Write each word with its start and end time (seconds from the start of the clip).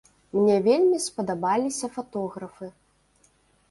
Мне 0.37 0.55
вельмі 0.67 0.97
спадабаліся 1.05 1.93
фатографы. 2.01 2.75